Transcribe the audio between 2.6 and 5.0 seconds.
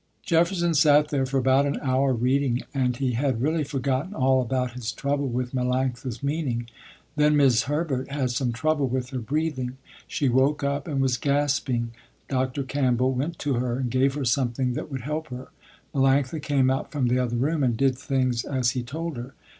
and he had really forgotten all about his